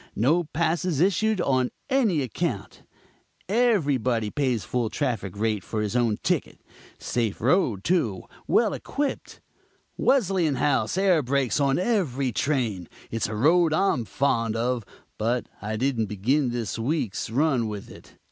No 0.15 0.45
passes 0.45 0.99
issued 0.99 1.39
on 1.41 1.69
any 1.87 2.23
account; 2.23 2.81
everybody 3.47 4.31
pays 4.31 4.63
full 4.63 4.89
traffic 4.89 5.37
rate 5.37 5.63
for 5.63 5.79
his 5.79 5.95
own 5.95 6.17
ticket. 6.23 6.59
Safe 6.97 7.39
road, 7.39 7.83
too; 7.83 8.23
well 8.47 8.73
equipped; 8.73 9.41
Wesleyanhouse 9.99 10.97
air 10.97 11.21
brakes 11.21 11.59
on 11.59 11.77
every 11.77 12.31
train. 12.31 12.87
It's 13.11 13.27
a 13.27 13.35
road 13.35 13.73
I'm 13.73 14.05
fond 14.05 14.55
of, 14.55 14.83
but 15.19 15.45
I 15.61 15.75
didn't 15.77 16.07
begin 16.07 16.49
this 16.49 16.79
week's 16.79 17.29
run 17.29 17.67
with 17.67 17.91
it." 17.91 18.15